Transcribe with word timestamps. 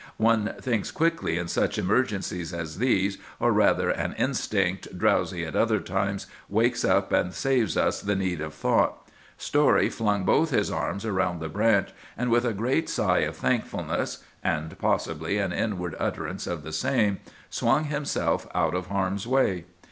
"One 0.17 0.55
thinks 0.59 0.89
quickly 0.89 1.37
in 1.37 1.47
such 1.47 1.77
emergencies 1.77 2.55
as 2.55 2.79
these; 2.79 3.19
or 3.39 3.51
rather 3.51 3.91
an 3.91 4.15
instinct, 4.17 4.97
drowsy 4.97 5.45
at 5.45 5.55
other 5.55 5.79
times, 5.79 6.25
wakes 6.49 6.83
up 6.83 7.11
and 7.11 7.35
saves 7.35 7.77
us 7.77 8.01
the 8.01 8.15
need 8.15 8.41
of 8.41 8.55
thought. 8.55 9.07
Story 9.37 9.91
flung 9.91 10.23
both 10.23 10.51
arms 10.71 11.05
around 11.05 11.39
the 11.39 11.49
branch, 11.49 11.89
and 12.17 12.31
with 12.31 12.45
a 12.45 12.51
great 12.53 12.89
sigh 12.89 13.19
of 13.19 13.35
thankfulness, 13.37 14.23
and 14.43 14.75
possibly 14.79 15.37
an 15.37 15.53
inward 15.53 15.95
utterance 15.99 16.47
of 16.47 16.63
the 16.63 16.73
same, 16.73 17.19
swung 17.51 17.83
himself 17.83 18.47
out 18.55 18.73
of 18.73 18.87
harm's 18.87 19.27
way. 19.27 19.65